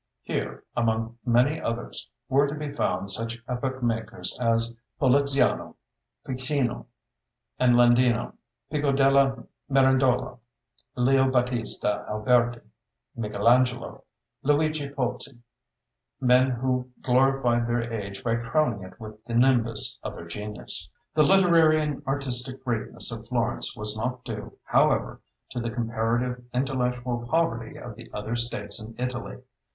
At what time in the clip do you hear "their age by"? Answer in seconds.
17.67-18.35